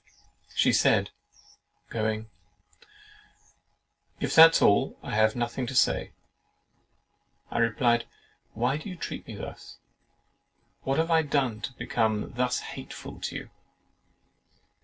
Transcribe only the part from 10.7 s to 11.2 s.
What have